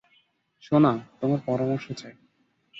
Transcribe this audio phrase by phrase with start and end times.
[0.63, 2.13] সোনা, তোমার পরামর্শ চাই?